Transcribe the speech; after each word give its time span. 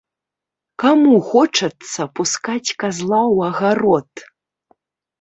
Каму 0.83 1.15
хочацца 1.33 2.01
пускаць 2.21 2.75
казла 2.87 3.21
ў 3.35 3.53
агарод? 3.53 4.09